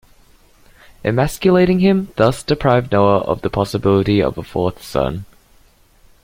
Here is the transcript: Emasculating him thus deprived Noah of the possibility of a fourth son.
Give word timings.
Emasculating 1.05 1.77
him 1.79 2.09
thus 2.15 2.41
deprived 2.41 2.91
Noah 2.91 3.19
of 3.19 3.43
the 3.43 3.51
possibility 3.51 4.19
of 4.19 4.35
a 4.35 4.41
fourth 4.41 4.81
son. 4.81 5.25